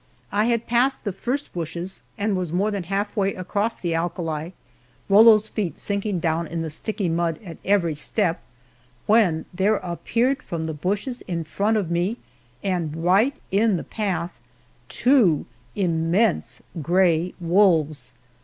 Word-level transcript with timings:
I 0.31 0.45
had 0.45 0.65
passed 0.65 1.03
the 1.03 1.11
first 1.11 1.53
bushes 1.53 2.01
and 2.17 2.35
was 2.35 2.51
more 2.51 2.71
than 2.71 2.85
half 2.85 3.15
way 3.15 3.35
across 3.35 3.79
the 3.79 3.93
alkali, 3.93 4.49
Rollo's 5.07 5.47
feet 5.47 5.77
sinking 5.77 6.19
down 6.19 6.47
in 6.47 6.63
the 6.63 6.71
sticky 6.71 7.07
mud 7.07 7.37
at 7.45 7.59
every 7.63 7.93
step, 7.93 8.41
when 9.05 9.45
there 9.53 9.75
appeared 9.75 10.41
from 10.41 10.63
the 10.63 10.73
bushes 10.73 11.21
in 11.27 11.43
front 11.43 11.77
of 11.77 11.91
me, 11.91 12.17
and 12.63 13.03
right 13.05 13.35
in 13.51 13.77
the 13.77 13.83
path, 13.83 14.39
two 14.89 15.45
immense 15.75 16.63
gray 16.81 17.35
wolves. 17.39 18.15